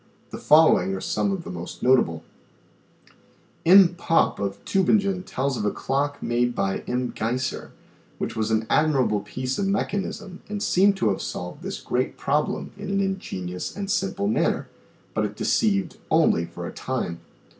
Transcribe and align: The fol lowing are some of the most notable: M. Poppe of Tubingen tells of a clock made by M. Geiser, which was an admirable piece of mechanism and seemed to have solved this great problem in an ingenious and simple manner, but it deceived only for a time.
The 0.31 0.39
fol 0.39 0.73
lowing 0.73 0.95
are 0.95 0.99
some 0.99 1.31
of 1.31 1.43
the 1.43 1.51
most 1.51 1.83
notable: 1.83 2.23
M. 3.67 3.89
Poppe 3.93 4.41
of 4.41 4.65
Tubingen 4.65 5.23
tells 5.23 5.57
of 5.57 5.63
a 5.63 5.69
clock 5.69 6.23
made 6.23 6.55
by 6.55 6.79
M. 6.87 7.13
Geiser, 7.15 7.71
which 8.17 8.35
was 8.35 8.49
an 8.49 8.65
admirable 8.67 9.19
piece 9.19 9.59
of 9.59 9.67
mechanism 9.67 10.41
and 10.49 10.63
seemed 10.63 10.97
to 10.97 11.09
have 11.09 11.21
solved 11.21 11.61
this 11.61 11.79
great 11.79 12.17
problem 12.17 12.71
in 12.79 12.89
an 12.89 12.99
ingenious 12.99 13.75
and 13.75 13.91
simple 13.91 14.25
manner, 14.27 14.67
but 15.13 15.23
it 15.23 15.35
deceived 15.35 15.97
only 16.09 16.45
for 16.45 16.65
a 16.65 16.73
time. 16.73 17.19